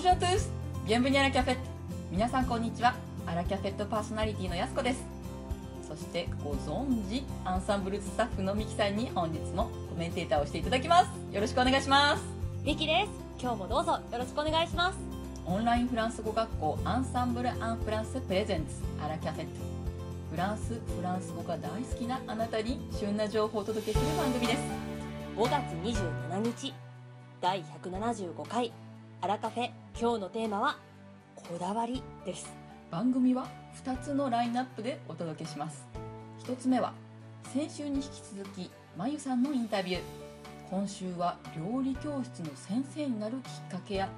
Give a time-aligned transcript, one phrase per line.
[0.00, 0.50] ンジュートゥース
[0.86, 1.52] ビエンブニアラキャフェ。
[1.52, 1.60] ット
[2.10, 2.94] 皆さんこんにちは。
[3.26, 5.04] アラキャフェットパーソナリティのやすこです。
[5.86, 11.34] そしてご存知アンサンブルスタッフのミキさんに本日もコメンテーターをしていただきます。
[11.34, 12.24] よろしくお願いします。
[12.64, 13.10] ミキです
[13.42, 14.98] 今日もどうぞよろしくお願いします
[15.46, 18.76] オンラインフランス語学校アンサンブル・アン・フランスプレゼンツ。
[19.04, 19.50] アラキャフェット。
[20.30, 24.62] フランスフランス語が大好きなあなたに旬な情報をお届けする番組です。
[25.36, 26.72] 5月27日
[27.42, 28.72] 第175回
[29.20, 30.78] アラカフェ今日のテーマは
[31.34, 32.50] こだわりです。
[32.90, 33.46] 番組は
[33.84, 35.86] 2つのラインナップでお届けします。
[36.44, 36.92] 1つ目は
[37.52, 40.00] 先週に引き続きまゆさんのインタビュー。
[40.70, 44.08] 今週は料理教室の先生になるきっかけや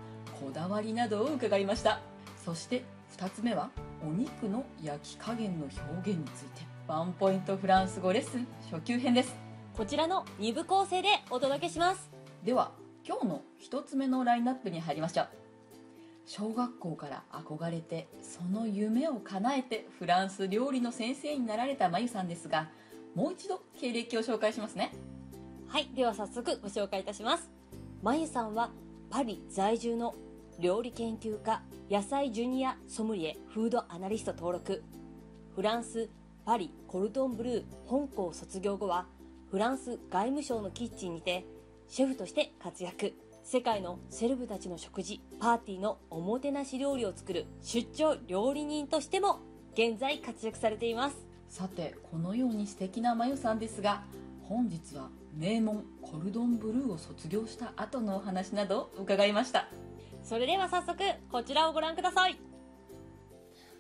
[0.41, 2.01] こだわりなどを伺いました。
[2.45, 2.85] そして
[3.16, 3.71] 2つ目は
[4.07, 6.63] お肉の焼き加減の表現について。
[6.87, 9.35] ワンポイントフランス語レッスン初級編です。
[9.77, 12.11] こちらの2部構成でお届けします。
[12.45, 12.73] では
[13.05, 15.41] 今日の1つ目のラインナップに入りましょう
[16.24, 22.68] 小学校から憧れてその夢を叶えてフランス料理の先生になられたまゆさんですが
[23.15, 24.93] もう一度経歴を紹介しますね。
[25.68, 27.50] はいでは早速ご紹介いたします。
[28.02, 28.70] まゆさんは
[29.10, 30.15] パリ在住の
[30.59, 34.82] 料理研究家野菜ジュニアソムリエフードアナリスト登録。
[35.54, 36.09] フランス
[36.45, 39.06] パリコルトンブルー本校卒業後は
[39.50, 41.45] フランス外務省のキッチンにて
[41.88, 43.12] シェフとして活躍。
[43.45, 49.40] 世界のセレブたちの食事パーティーのおもてなし料理を作る出張料理人としても
[49.74, 51.16] 現在活躍されています。
[51.49, 54.04] さてこのように素敵なまゆさんですが
[54.49, 59.68] 本日は名門コルドンブルーを卒業した後のお話などを伺いました。
[60.23, 60.99] それでは早速
[61.30, 62.38] こちらをご覧ください。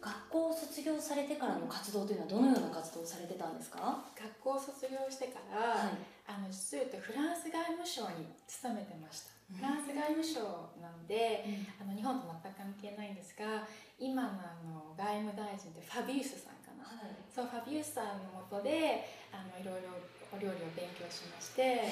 [0.00, 5.92] 学校を卒業されてからの活動というのはどのような活動をされてたんですか、学校を卒業してから、はい。
[6.26, 10.40] あの実を言うとフランス外務省に勤めてました、フランス外務省
[10.80, 11.44] なんで、
[11.80, 13.68] あの日本と全く関係ないんですが
[13.98, 17.14] 今のあの外務大臣ってファビウスさんかな、はい。
[17.28, 19.94] そうファビウスさんのもとであのいろいろ
[20.32, 21.84] お料理を勉強しまして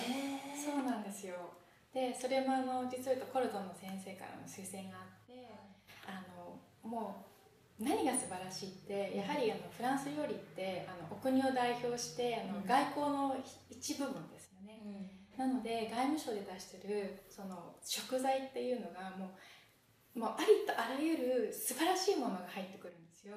[0.57, 1.37] そうなんですよ。
[1.93, 5.51] でそれもあの実を言うとコルトンの先生からの推薦があって
[6.07, 6.57] あの
[6.89, 7.27] も
[7.79, 12.67] う何が素晴らしいってやはりあのフランス料理ってあのお国を代表してあのうん。
[12.67, 13.37] 外交の
[13.69, 14.81] 一部分ですよね、
[15.41, 19.33] なので外務省で出してるその食材っていうのがも
[20.15, 23.37] うもうありとあらゆる素晴らしいものが入ってくるんですよ、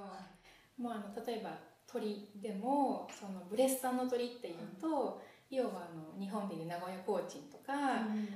[0.75, 1.56] もうあの例えば
[1.88, 5.22] 鶏でもそのブレス産の鶏っていうと、
[5.52, 7.72] 要はあの日本でいう名古屋コーチンとか、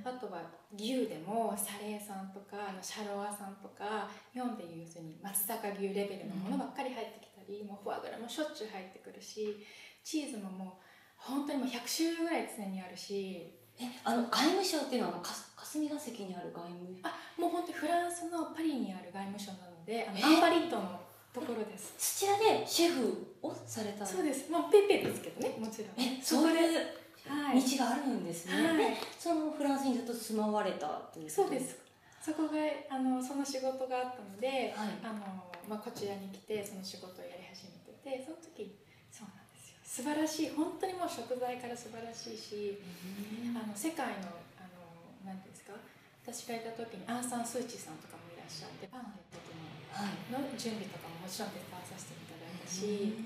[0.05, 0.43] あとは
[0.77, 9.57] 牛でも Salers 産とかあの Charolais 産とか日本でいう要するに松阪牛レベルのものばっかり入ってきたり、もうフォアグラもしょっちゅう入ってくるし
[10.05, 10.86] チーズももう
[11.17, 13.53] 本当にもう100種類ぐらい常にあるし。
[13.79, 16.97] えあの外務省っていうのはか霞が関にある外務？
[17.03, 20.23] あもう本当にフランスのパリにある外務省なのであのえ？
[20.23, 20.99] Invalides の
[21.31, 21.93] ところです。
[21.93, 24.49] そちらでシェフをされたそうです。
[24.49, 25.89] もうペーペイですけどねもちろん。
[26.01, 26.89] えそういう
[27.29, 27.61] はい。
[27.61, 28.77] 道があるんですね、はい。
[28.77, 31.77] でそのフランスにずっと住まわれたというそうです。
[32.19, 32.57] そこが
[32.89, 34.97] あのその仕事があったので、はい。
[35.03, 35.21] あの
[35.69, 38.76] まあ、こちらに来てその仕事をやり始めててその時そうなんですよ
[39.97, 40.53] 素晴らしい。
[40.53, 42.77] 本当にもう食材から素晴らしいし、
[43.49, 44.29] あの世界の
[44.61, 45.73] あのなんていうんですか？
[46.21, 49.41] 私がいた時にアン・サン・スーチーさんとかもいらっしゃってパンフレット
[50.37, 53.17] のの準備とかももちろん手伝わさせていただいたし、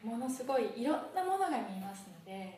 [0.00, 2.56] ものすごいいろんなものが見えますので、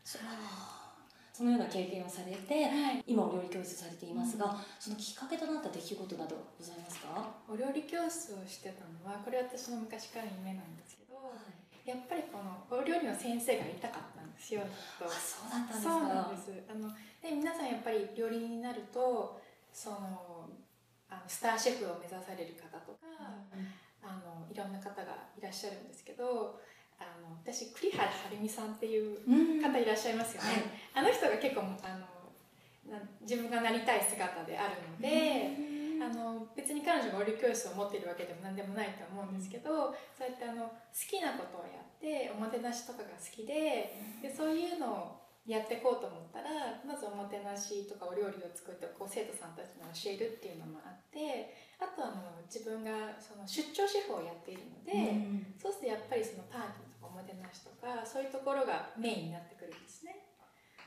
[0.00, 11.12] そのような経験をされてはい、今お料理教室されていますが、そのきっかけとなった出来事などございますか、お料理教室をしてたのはこれ私の昔からの夢なんですけど、
[11.84, 15.92] やっぱりこのお料理の先生がいたかったんですよあそうだったんですか。
[15.92, 16.52] そうなんです。
[16.68, 16.88] あの
[17.20, 19.40] で皆さんやっぱり料理人になると
[19.72, 20.48] その
[21.10, 22.98] あのスターシェフを目指される方とか、
[24.02, 26.58] あのいろんな方がいらっしゃるんですけど
[26.98, 29.62] あの私栗原はるみさんっていううん。
[29.62, 30.48] 方いらっしゃいますよね、
[30.94, 32.06] あの人が結構あの
[32.90, 35.56] な自分がなりたい姿であるので、
[36.04, 55.20] あの別に彼女がお料理教室を持っているわけでも何でもないと思うんですけど、そうやってあの好きなことをやっておもてなしとかが好きででそういうのをやっていこうと思ったらまずおもてなしとかお料理を作ってこう生徒さんたちに教えるっていうのもあってあとあの自分がその出張シェフをやっているので、
[55.56, 60.24] そうするとやっぱりそのパーティーとかおもてなしとかそういうところがメインになってくるんですね。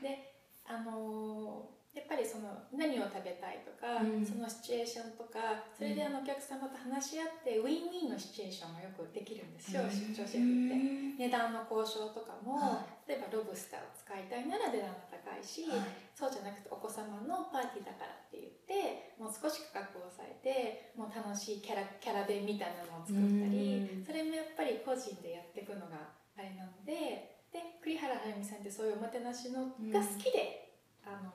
[0.02, 0.34] で
[0.66, 4.22] あのーやっぱりその何を食べたいとか、うん。
[4.22, 11.26] そのシチュエーションとかそれであのお客様と話し合ってウィンウィンのシチュエーションがよくできるんですよ、出張シェフって。
[11.26, 15.66] 値段の交渉とかも、は例えばロブスターを使いたいなら値段が高いし、
[16.14, 24.06] そうじゃなくてお子様のパーティーだからって言ってもう少し価格を抑えてもう楽しいキャラキャラ弁みたいなのを作ったりうん。
[24.06, 31.32] それもやっぱり個人でやっていくのがあれなのでで栗原はるみさんってそういうおもてなしのが好きで、あの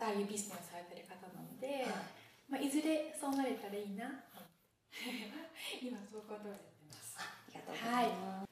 [0.00, 1.86] ああいうビジネスされてる方なので、
[2.48, 4.06] まあ、いずれそうなれたらいいな
[5.82, 7.16] 今そういうことをやってます。
[7.18, 8.48] ありがとうございます。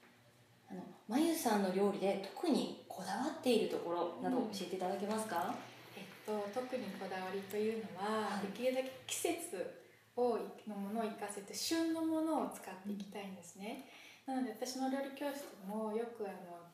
[0.69, 5.55] あのまゆさんの料理で特にこだわっているところなど教えていただけますか？
[5.97, 9.83] えっと、特にこだわりというのは、はいできるだけ季節
[10.17, 13.89] をのものを生かせて旬のものを使っていきたいんですね、
[14.27, 16.67] なので私の料理教室でもよくあの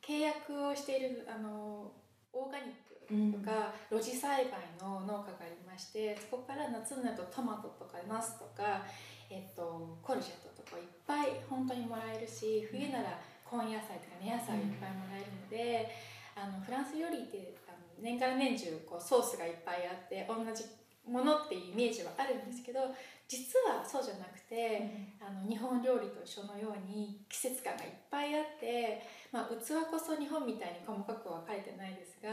[0.00, 1.92] 契約をしているあの
[2.32, 8.86] オーガニックとか、露地栽培の農家がありましてそこから夏になるとトマトとかナスとか、
[9.28, 13.18] えっと、コルジェットとかいっぱい本当にもらえるし冬なら
[13.50, 15.90] 根野菜とか根野菜いっぱいもらえるので、
[16.36, 20.64] あのフランス料理ってあの年がら年中こうソースがいっぱいあって同じ
[21.10, 22.80] ものっていうイメージはあるんですけど
[23.26, 32.30] 実はそうじゃなくて、あの日本料理と一緒のように季節感がいっぱいあって、まあ、器こそ日本みたいに細かく分かれてないですが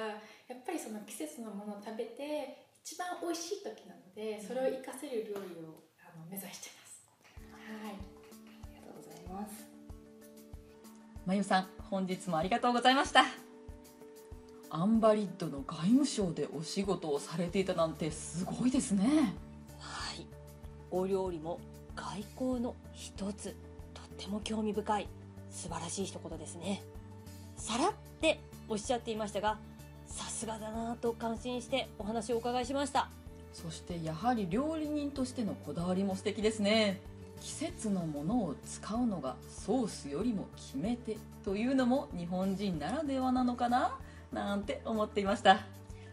[0.50, 7.06] やっぱりその季節のものを食べて一番美味しい時なのでそれを活かせる料理をあの目指してます。
[7.53, 9.68] はいありがとうございます。
[11.27, 13.46] まゆさん本日もありがとうございました
[14.69, 19.33] アンバリッドの外務省でお仕事をされていたなんてすごいですね。
[19.79, 20.25] はい。
[20.91, 21.59] お料理も
[21.95, 23.55] 外交の一つ。
[23.93, 25.07] とっても興味深い。
[25.49, 26.83] 素晴らしい一言ですね。
[27.55, 29.57] さらっておっしゃっていましたが
[30.05, 33.09] さすがだなぁと感心してお話をお伺いしました。
[33.53, 37.01] そしてやはり料理人としてのこだわりも素敵ですね。
[37.39, 43.97] 季節のものを使うのがソースよりも決め手というのも日本人ならではなのかな
[44.31, 45.65] なんて思っていました。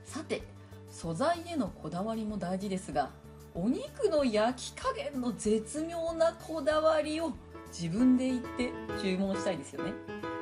[0.05, 0.43] さて
[0.91, 3.11] 素材へのこだわりも大事ですが
[3.55, 7.33] お肉の焼き加減の絶妙なこだわりを
[7.69, 8.73] 自分で言って
[9.03, 9.93] 注文したいですよね。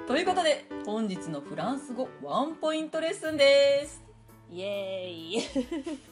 [0.07, 4.03] ということで本日のフランス語ワンポイントレッスンです。
[4.51, 5.43] イエーイ。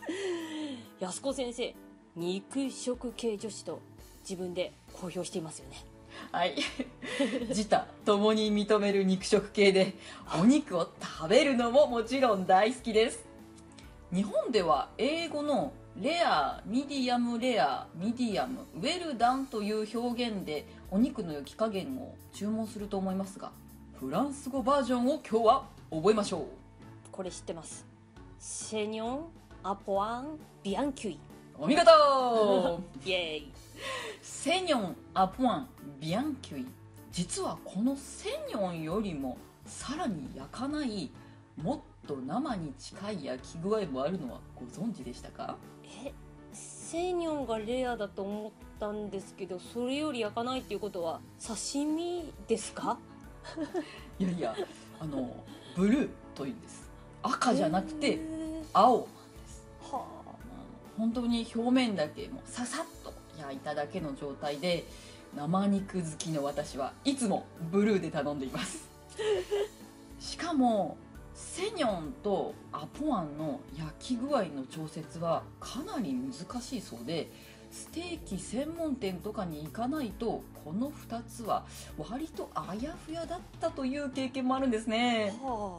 [1.01, 1.75] 安子先生
[2.17, 3.81] 肉食系女子と
[4.21, 5.90] 自分で公表していますよね。
[6.33, 6.55] はい。
[7.49, 9.95] 自他共に認める肉食系で、
[10.41, 13.25] お肉を食べるのももちろん大好きです。
[14.13, 23.51] 日本では英語のレア、ミディアムレア、ミディアム、ウェルダンという表現でお肉の焼き加減を注文すると思いますが、
[23.99, 26.61] フランス語バージョンを今日は覚えましょう。
[27.13, 27.85] これ知ってます
[28.39, 29.21] セニョン
[29.63, 31.19] アポアンビアンキュイ
[31.59, 31.91] お見事
[33.05, 33.53] イエーイ
[34.23, 35.69] セニョンアポワン
[36.01, 36.67] ビアンキュイ
[37.11, 39.37] 実はこのセニョンよりも
[39.67, 41.11] さらに焼かない
[41.57, 45.57] もっと生に近い焼き具合もあるのはご存知でしたか？
[46.05, 46.13] え
[46.53, 52.97] セニョンがレアだと思ったんですけどそれより焼かないっていうことは刺身ですか？
[54.19, 54.55] いやいや
[55.01, 55.35] あの
[55.77, 56.89] ブルーというんです。
[57.23, 58.65] 赤じゃなくへてー。
[58.73, 59.11] 青なんで
[59.49, 59.63] す。
[59.83, 59.95] はあ。
[59.97, 60.05] の
[60.97, 63.00] 本当に表面だけもうささっと
[63.41, 64.85] 焼いただけの状態で
[65.37, 68.89] 生肉好きの私はいつもブルーで頼んでいます。
[70.19, 70.97] しかも
[71.35, 77.31] セニョンとアポワンの焼き具合の調節はかなり難しいそうで
[77.71, 81.65] ステーキ専門店とかに行かないとこの2つは
[81.97, 85.35] 割とあやふやだったという経験もあるんですね。
[85.43, 85.47] あ。
[85.47, 85.79] は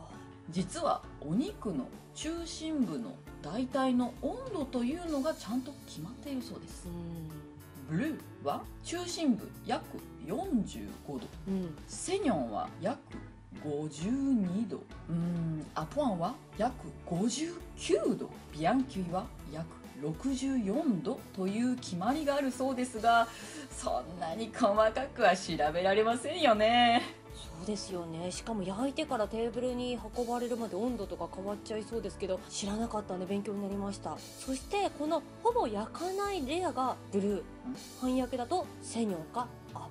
[0.49, 6.87] 実はお肉の中心部の大体の温度というのがちゃんと決まっているそうです。
[6.87, 9.83] うブルーは中心部約
[10.25, 11.13] 45度。
[11.15, 11.77] んうん。
[11.87, 12.99] セニョンは約
[13.63, 14.77] 52度。
[14.77, 15.65] うーん。
[15.75, 16.73] アポアンは約
[17.07, 18.29] 59度。
[18.53, 23.27] ビアンキュイは約64度という決まりがあるそうですが
[23.69, 27.20] そんなに細かくは調べられませんよね
[27.61, 28.31] そうですよね。
[28.31, 34.17] しかも焼いてからテーブルに運ばれるまで温度とか変わっちゃいそうですけど知らなかったんで勉強になりました。
[34.39, 37.43] そしてこのほぼ焼かないレアがブルー。
[38.01, 39.87] 半焼けだとセニョンかア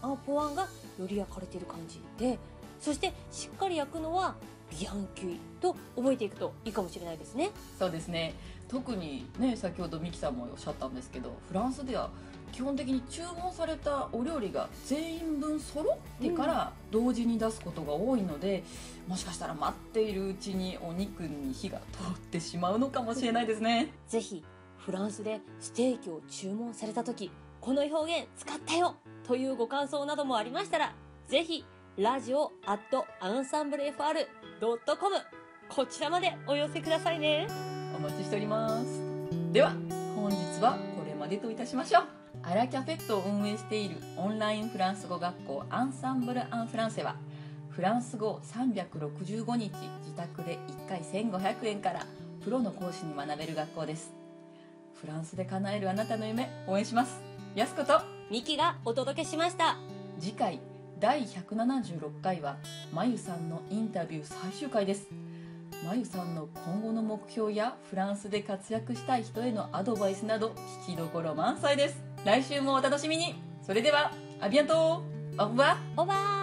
[0.00, 0.14] ポワン。
[0.14, 0.62] アポワンが
[0.98, 2.38] より焼かれてる感じで
[2.80, 4.34] そしてしっかり焼くのは
[4.70, 7.50] ビアンキュイと覚えていくといいかもしれないですね。
[7.78, 8.34] そうですね。
[8.72, 12.08] 特にね先ほどミキさんもおっしゃったんですけどフランスでは
[12.52, 18.62] 基本的に注文されたお料理が全員分揃ってから同時に出すことが多いので、
[19.08, 23.88] もしかしたら待っているうちにお肉に火が通ってしまうのかもしれないですね。
[24.06, 24.44] ぜひ
[24.76, 30.92] フランスでステーキを注文された時この表現使ったよというご感想などもありましたら
[31.28, 31.64] ぜひ
[31.96, 35.16] ラジオアットアンサンブル FR.com
[35.70, 37.46] こちらまでお寄せくださいね。
[37.78, 39.00] お待ちしております。
[39.52, 39.74] では
[40.16, 42.02] 本日はこれまでといたしましょう。
[42.42, 47.14] アラキャフェットを運営しているオンラインフランス語学校アンサンブル・アン・フランセは
[47.70, 52.04] フランス語365日自宅で1回1500円から
[52.42, 54.12] プロの講師に学べる学校です。
[55.00, 57.20] フランスで叶えるあなたの夢応援します。
[57.54, 59.76] やすことミキがお届けしました。
[60.18, 60.60] 次回
[60.98, 62.56] 第176回は
[62.92, 65.08] まゆさんのインタビュー最終回です
[65.84, 70.54] まゆさんの今後の目標やフランスで活躍したい人へのアドバイスなど
[70.86, 72.00] 聞きどころ満載です。
[72.24, 73.42] 来週もお楽しみに。
[73.66, 75.02] それではアビアント。
[75.38, 76.41] オーバーオーバー